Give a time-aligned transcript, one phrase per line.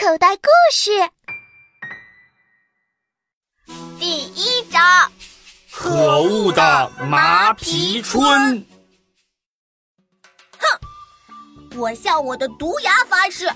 [0.00, 0.90] 口袋故事
[3.98, 4.80] 第一章：
[5.72, 8.64] 可恶的麻皮春！
[10.56, 11.76] 哼！
[11.76, 13.50] 我向我的毒牙发誓，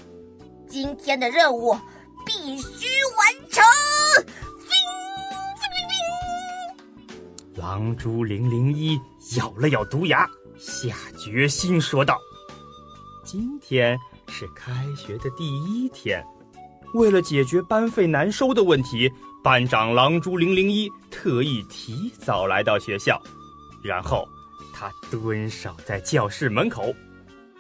[0.69, 1.79] 今天的任务
[2.27, 3.63] 必须完成！
[7.55, 9.01] 狼蛛零零一
[9.37, 10.29] 咬了咬毒牙，
[10.59, 12.19] 下决心说道
[13.25, 13.97] ：“今天
[14.33, 16.25] 是开学的第一天，
[16.95, 19.13] 为了解决班费难收的问题，
[19.45, 23.21] 班长狼蛛零零一特意提早来到学校，
[23.85, 24.27] 然后
[24.73, 26.95] 他蹲守在教室门口，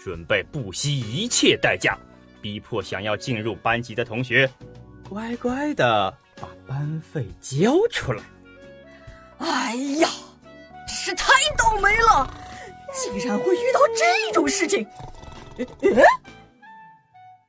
[0.03, 1.95] 准备不惜一切代价，
[2.41, 4.51] 逼迫想要进入班级的同学
[5.11, 8.23] 乖乖的把班费交出来。”
[9.37, 10.09] 哎呀，
[10.89, 11.27] 是太
[11.59, 12.35] 倒霉了！
[12.95, 14.87] 竟然会遇到这种事情。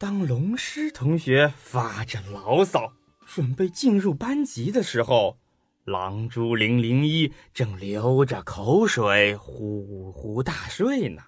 [0.03, 2.91] 当龙狮同学发着牢骚，
[3.25, 5.37] 准备进入班级的时候，
[5.85, 11.21] 狼蛛零零一正流着口水呼呼大睡呢。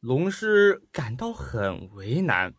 [0.00, 2.54] 龙狮感到很为难，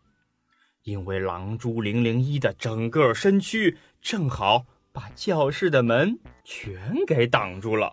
[0.84, 4.66] 因为狼蛛零零一的整个身躯正好。
[4.92, 7.92] 把教室的门全给挡住了。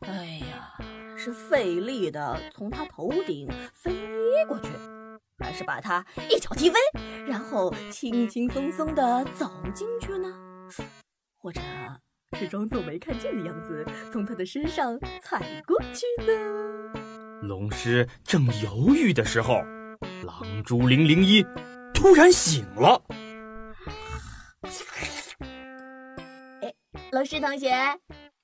[0.00, 0.76] 哎呀，
[1.16, 3.92] 是费力的从他头顶飞
[4.46, 4.68] 过去，
[5.38, 6.78] 还是把他一脚踢飞，
[7.26, 10.32] 然后轻轻松松的走进去呢？
[11.38, 11.60] 或者
[12.36, 16.92] 是装作没看见的样子，从他的身上踩过去呢？
[17.42, 19.62] 龙狮正犹豫的时候，
[20.24, 21.44] 狼蛛零零一
[21.94, 23.02] 突然醒了。
[27.12, 27.70] 龙狮同学，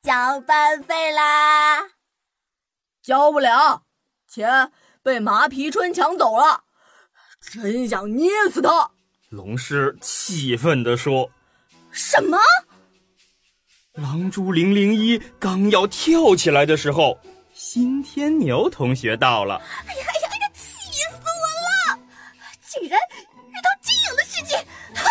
[0.03, 1.83] 交班费啦！
[3.03, 3.83] 交不了，
[4.29, 4.71] 钱
[5.03, 6.62] 被麻皮春抢走了，
[7.43, 8.91] 真想捏死他！
[9.29, 11.31] 龙狮气愤地说
[11.91, 12.39] ：“什么？”
[13.95, 17.19] 狼蛛零零一刚要跳起来的时候，
[17.53, 19.57] 新天牛同学到了。
[19.57, 20.51] 哎呀哎呀哎呀！
[20.55, 21.99] 气死我了！
[22.67, 22.99] 竟然
[23.51, 24.59] 遇到这样的事情！
[24.95, 25.03] 哼！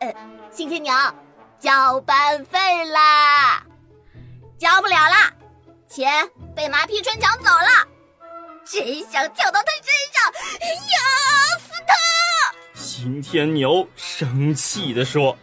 [0.00, 0.14] 呃，
[0.50, 0.92] 新天牛。
[1.58, 3.66] 交班费啦！
[4.58, 5.32] 交不了啦，
[5.88, 7.88] 钱被麻皮春抢走了，
[8.66, 10.32] 真想跳到他身上
[10.92, 11.94] 咬死他！
[12.74, 15.38] 刑天牛生气地说：“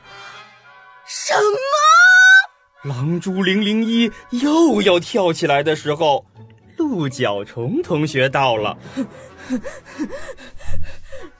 [1.08, 6.26] 什么？”狼蛛零零一又要跳起来的时候，
[6.78, 8.78] 鹿角虫同学到了，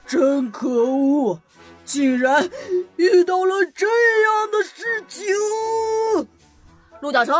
[0.06, 1.38] 真可恶！
[1.84, 2.48] 竟然
[2.96, 5.26] 遇到了这样的事情！
[7.00, 7.34] 鹿角虫，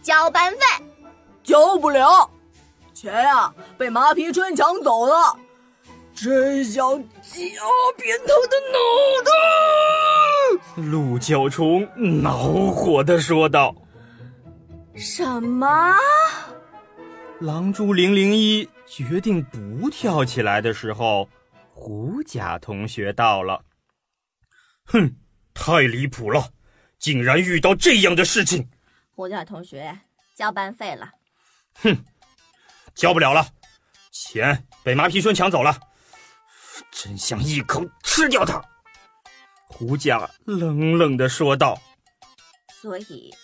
[0.00, 0.58] 交班费，
[1.42, 2.30] 交不了，
[3.00, 5.34] 钱呀被麻皮春抢走了，
[6.14, 6.84] 真想
[7.22, 7.40] 夹
[7.96, 8.78] 扁他的脑
[9.24, 10.82] 袋！
[10.82, 11.88] 鹿角虫
[12.22, 13.74] 恼火的说道
[14.94, 15.96] ：“什么？”
[17.40, 21.26] 狼蛛零零一决定不跳起来的时候，
[21.72, 23.64] 狐甲同学到了。
[24.84, 25.16] 哼，
[25.54, 26.50] 太离谱了，
[26.98, 28.68] 竟然遇到这样的事情！
[29.10, 30.00] 胡甲同学，
[30.36, 31.08] 交班费了。
[31.76, 31.96] 哼，
[33.00, 33.46] 交不了了，
[34.12, 35.74] 钱被麻皮春抢走了，
[36.92, 38.62] 真想一口吃掉他！
[39.66, 41.80] 胡家冷冷的说道。
[42.82, 43.34] 所以，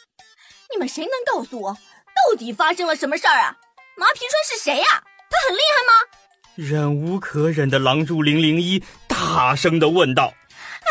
[0.71, 3.57] 你们谁能告诉我，到底发生了什么事儿啊？
[3.97, 4.87] 麻皮春是谁呀？
[5.31, 6.19] 他很厉害吗？
[6.57, 10.35] 忍无可忍的狼蛛零零一大声的问道。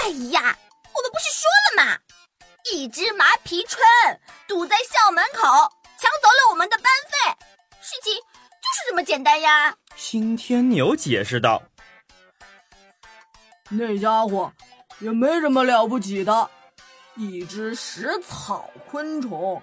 [0.02, 2.00] 哎呀，我们不是说了吗？
[2.74, 3.80] 一只麻皮春
[4.48, 5.44] 堵在校门口，
[6.02, 7.38] 抢走了我们的班费，
[7.80, 8.12] 事情
[8.66, 9.76] 就是这么简单呀。
[9.96, 11.62] 新天牛解释道
[13.70, 14.52] ：“那家伙
[15.00, 16.50] 也没什么了不起的，
[17.16, 19.62] 一只食草昆虫，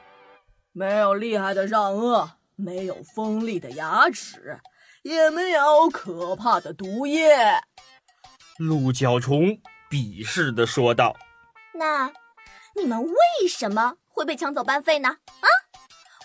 [0.70, 4.60] 没有厉害的上颚，没有锋利的牙齿，
[5.02, 7.34] 也没有可怕的毒液。”
[8.56, 9.58] 鹿角虫。
[9.90, 11.14] 鄙视的说道
[11.76, 12.10] ：“那
[12.74, 15.10] 你们为什么会被抢走班费呢？
[15.10, 15.48] 啊，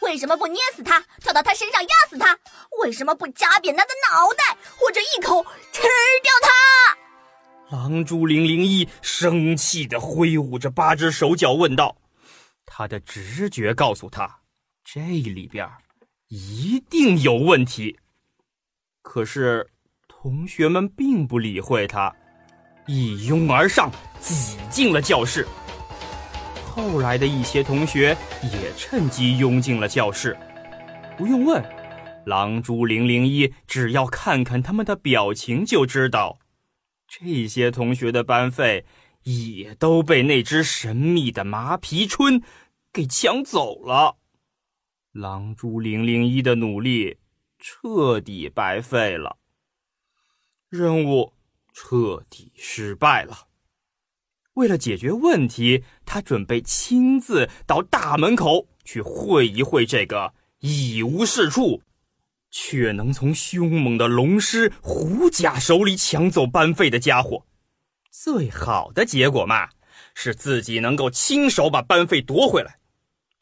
[0.07, 2.37] 为什么不捏死他，跳到他身上压死他？
[2.81, 5.43] 为什么不夹扁他的脑袋，或者一口
[5.73, 5.81] 吃
[6.23, 6.97] 掉他？”
[7.75, 11.97] 狼蛛零零一生气的挥舞着八只手脚问道
[12.65, 14.39] ：“他的直觉告诉他，
[14.85, 15.69] 这里边
[16.29, 17.99] 一定有问题。
[19.01, 19.69] 可是
[20.07, 22.13] 同学们并不理会他。”
[22.87, 25.45] 一拥而上，挤进了教室。
[26.77, 30.37] 后来的一些同学也趁机拥进了教室。
[31.17, 31.63] 不用问，
[32.27, 36.37] 狼蛛零零一只要看看他们的表情就知道，
[37.07, 38.85] 这些同学的班费
[39.23, 42.43] 也都被那只神秘的麻皮春
[42.93, 44.17] 给抢走了。
[45.11, 47.17] 狼蛛零零一的努力
[47.57, 49.37] 彻底白费了，
[50.69, 51.33] 任务
[51.73, 53.46] 彻底失败了。
[54.57, 61.81] 为了解决问题，他准备亲自到大门口去会一会这个一无是处。
[62.49, 67.45] 却能从凶猛的龙狮虎甲手里抢走班费的家伙，
[68.09, 69.69] 最好的结果嘛，
[70.15, 72.77] 是自己能够亲手把班费夺回来。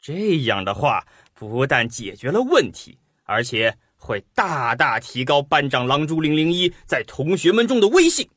[0.00, 8.28] 这样的话，不但解决了问题，而且会大大提高班长狼蛛零零一在同学们中的威信。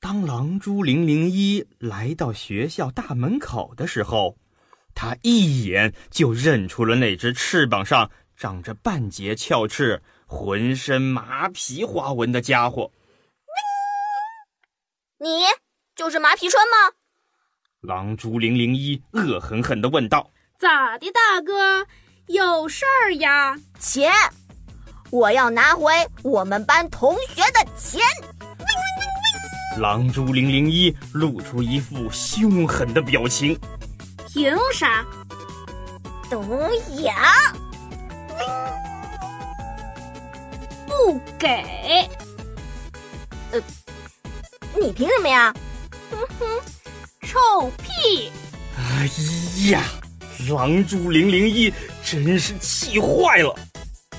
[0.00, 4.36] 当狼蛛零零一来到学校大门口的时候，
[4.94, 8.10] 他一眼就认出了那只翅膀上。
[8.36, 12.92] 长着半截翘翅、浑身麻皮花纹的家伙，
[15.18, 15.44] 你
[15.94, 16.92] 就是麻皮春吗？
[17.80, 21.86] 狼蛛零零一恶狠狠地问道：“咋的，大哥，
[22.26, 23.58] 有事儿呀？
[23.80, 24.12] 钱，
[25.10, 25.90] 我要拿回
[26.22, 28.02] 我们班同学的钱！”
[29.78, 33.58] 狼蛛零零一露出一副凶狠的表情
[34.32, 35.04] ：“凭啥？
[36.30, 36.42] 毒
[37.02, 37.12] 牙。”
[40.86, 41.62] 不给，
[43.52, 43.60] 呃，
[44.80, 45.54] 你凭什么呀？
[46.10, 46.46] 哼哼，
[47.22, 48.32] 臭屁！
[48.78, 49.10] 哎
[49.70, 49.82] 呀，
[50.48, 51.70] 狼蛛零零一
[52.02, 53.54] 真是气坏了，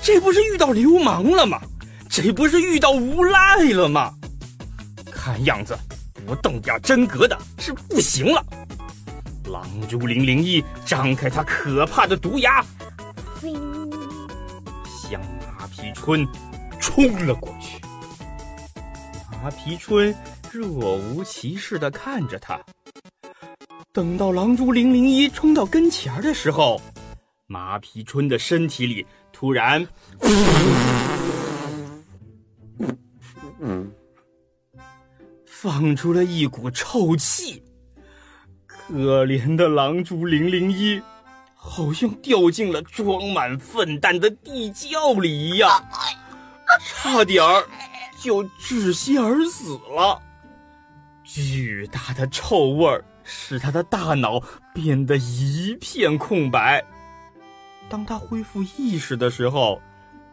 [0.00, 1.60] 这不是遇到流氓了吗？
[2.08, 4.14] 这不是遇到无赖了吗？
[5.28, 5.78] 看样子
[6.26, 8.42] 不动点真格的是不行了。
[9.44, 12.64] 狼蛛零零一张开它可怕的毒牙，
[13.42, 16.26] 向马皮春。
[16.80, 17.78] 冲了过去，
[19.30, 20.14] 马皮春
[20.50, 22.58] 若无其事的看着他。
[23.92, 26.80] 等到狼蛛零零一冲到跟前的时候，
[27.46, 29.86] 马皮春的身体里突然
[35.68, 37.62] 放出了一股臭气。
[38.66, 40.98] 可怜的狼蛛零零一，
[41.54, 45.70] 好像掉进了装满粪蛋的地窖里一样。
[46.80, 47.66] 差点儿
[48.18, 50.18] 就窒息而死了，
[51.22, 54.42] 巨大的臭味儿使他的大脑
[54.72, 56.82] 变得一片空白。
[57.90, 59.82] 当他恢复意识的时候，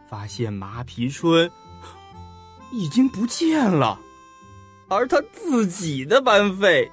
[0.08, 1.50] 发现麻皮春
[2.72, 4.00] 已经不见了，
[4.88, 6.90] 而他自己的班费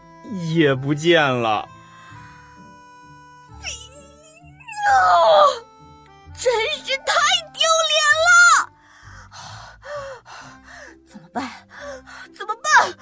[0.53, 1.67] 也不见了。
[6.35, 6.51] 真
[6.83, 7.13] 是太
[7.53, 8.69] 丢脸了！
[11.07, 11.49] 怎么办？
[12.35, 12.93] 怎么办？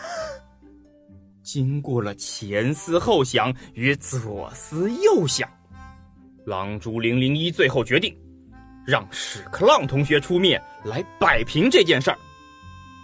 [1.41, 5.49] 经过了前思后想与左思右想，
[6.45, 8.15] 狼蛛零零一最后决定，
[8.85, 12.17] 让屎壳郎同学出面来摆平这件事儿。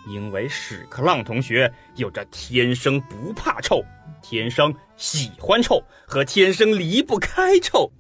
[0.08, 3.84] 因为屎壳郎同学有着天生不怕臭、
[4.22, 7.92] 天生喜欢臭和天生离不开臭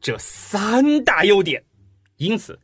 [0.00, 1.62] 这三大优点，
[2.16, 2.58] 因此，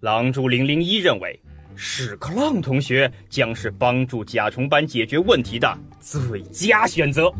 [0.00, 1.40] 狼蛛零零一认为。
[1.76, 7.32] 屎壳郎同学将是帮助甲虫班解决问题的最佳选择。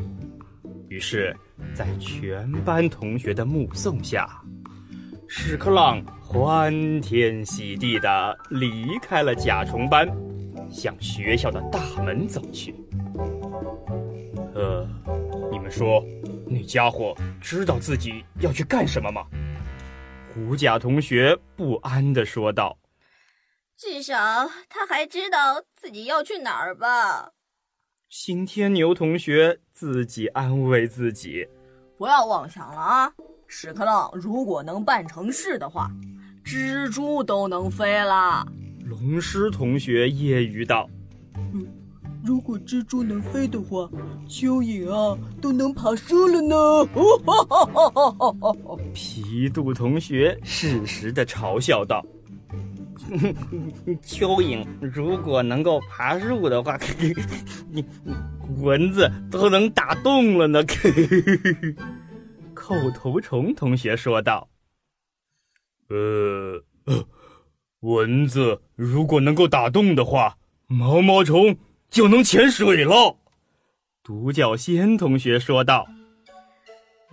[0.89, 1.37] 于是，
[1.75, 4.41] 在全班同学的目送下，
[5.29, 10.09] 屎壳郎欢天喜地的离开了甲虫班，
[10.71, 12.75] 向学校的大门走去。
[14.55, 14.87] 呃，
[15.51, 16.05] 你们说，
[16.47, 19.27] 那家伙知道自己要去干什么吗？
[20.33, 22.79] 胡甲同学不安地说道。
[23.77, 24.15] 至少
[24.69, 27.33] 他还知道自己要去哪儿吧？
[28.09, 31.49] 新天牛同学自己安慰自己
[31.97, 33.13] ：“不要妄想了啊！
[33.47, 35.91] 屎壳郎如果能办成事的话，
[36.45, 38.47] 蜘蛛都能飞了。”
[38.91, 40.89] 龙狮同学揶揄道
[41.55, 41.65] ：“嗯，
[42.25, 43.89] 如果蜘蛛能飞的话，
[44.29, 46.57] 蚯蚓啊都能爬树了呢！”
[46.95, 52.05] 哦 皮杜同学适时的嘲笑道。
[54.03, 56.79] 蚯蚓如果能够爬树的话，
[57.71, 57.85] 你
[58.59, 60.61] 蚊子都能打洞了呢。
[62.55, 64.49] 扣头虫同学说道
[65.89, 66.60] ：“呃，
[67.81, 71.57] 蚊子如果能够打洞的话，毛毛虫
[71.91, 73.17] 就能潜水了。”
[74.03, 75.87] 独角仙同学说道：“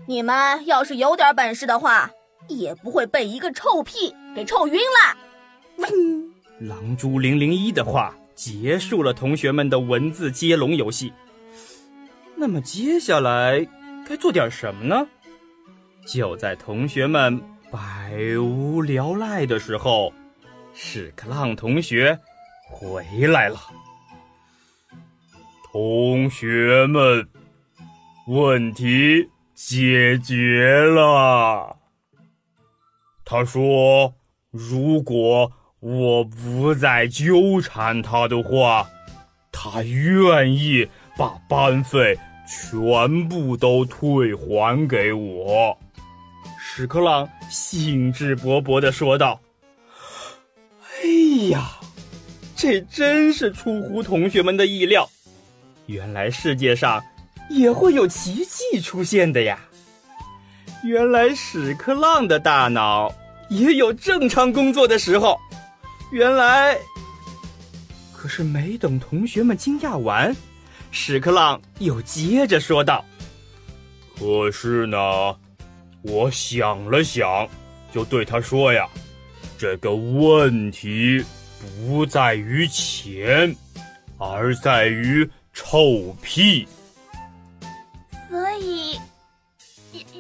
[0.08, 2.10] 你们要是有点本事的话，
[2.48, 5.18] 也不会被一个臭屁给臭晕了。
[6.60, 11.14] ”狼蛛零零一的话结束了同学们的文字接龙游戏。
[12.36, 13.68] 那么接下来
[14.08, 15.08] 该做点什么呢？
[16.08, 20.12] 就在同学们百无聊赖的时候，
[20.80, 22.18] 屎壳郎同学
[22.70, 23.60] 回来了。
[25.72, 27.28] 同学们，
[28.28, 31.76] 问题解决了。
[33.26, 34.14] 他说
[34.52, 38.88] ：“如果我不再纠缠他的话，
[39.52, 42.16] 他愿意把班费。”
[42.48, 45.78] 全部都退还给我，
[46.58, 49.38] 屎壳郎兴致勃勃地说道
[51.46, 51.72] ：“呀，
[52.56, 55.10] 这真是出乎同学们的意料！
[55.86, 57.04] 原来世界上
[57.50, 59.60] 也会有奇迹出现的呀！
[60.84, 63.14] 原来屎壳郎的大脑
[63.50, 65.38] 也有正常工作的时候！
[66.12, 66.78] 原来……
[68.14, 70.36] 可是没等同学们惊讶完。”
[70.92, 73.04] 屎壳郎又接着说道
[74.18, 74.98] ：“可是呢，
[76.02, 77.48] 我想了想，
[77.94, 78.88] 就对他说呀，
[79.58, 81.24] 这个问题
[81.88, 83.56] 不在于钱，
[84.18, 86.68] 而在于臭屁。
[88.30, 89.00] 所以，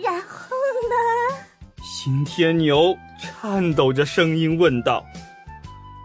[0.02, 0.56] 然后
[0.90, 1.38] 呢？”
[1.84, 5.06] 新天牛颤抖着声音问道：“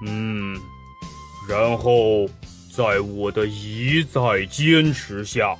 [0.06, 0.60] 嗯，
[1.48, 2.28] 然后。”
[2.74, 5.54] 在我的一再坚持下，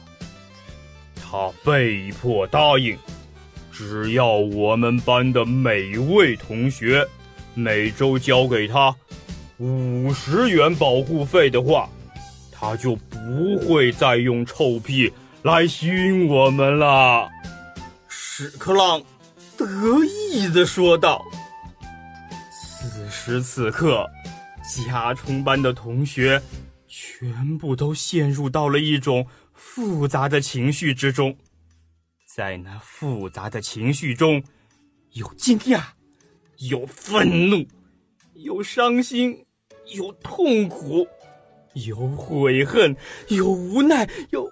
[1.15, 2.97] 他被迫答应，
[3.71, 7.07] 只要我们班的每位同学
[7.55, 8.95] 每周交给他
[9.59, 11.89] 五十元保护费的话，
[12.51, 17.29] 他就不会再用臭屁来熏我们了。
[18.09, 19.03] 屎壳郎
[19.57, 19.67] 得
[20.05, 21.23] 意地说道。
[22.51, 24.09] 此时此刻，
[24.63, 26.43] 甲虫班的同学。
[26.95, 31.35] 全部都陷入到了一种复杂的情绪之中，
[32.35, 34.43] 在那复杂的情绪中，
[35.13, 35.83] 有惊讶，
[36.71, 37.67] 有愤怒，
[38.35, 39.45] 有伤心，
[39.97, 41.07] 有痛苦，
[41.75, 42.95] 有悔恨，
[43.29, 44.49] 有无奈，有……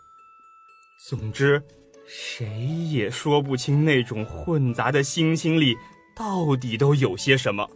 [1.08, 1.62] 总之，
[2.06, 2.48] 谁
[2.90, 5.76] 也说不清那种混杂的心情里
[6.16, 7.68] 到底都有些什么，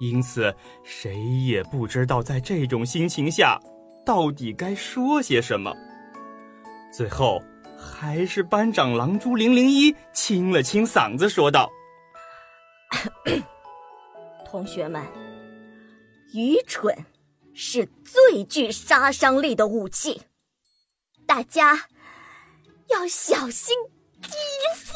[0.00, 3.58] 因此，谁也不知道在这种心情下。
[4.04, 5.74] 到底该说些什么？
[6.92, 7.42] 最后，
[7.76, 11.68] 还是班长狼蛛零零一清了清嗓子，说道
[14.46, 15.02] ：“同学们，
[16.32, 17.06] 愚蠢
[17.54, 20.22] 是最具杀伤力的武器，
[21.26, 21.88] 大家
[22.88, 23.76] 要小心
[24.22, 24.30] 提
[24.74, 24.94] 防。”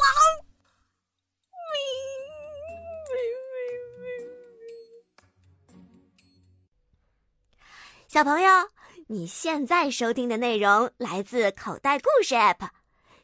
[8.09, 8.51] 小朋友。
[9.13, 12.69] 你现在收听的内容来自口袋故事 App，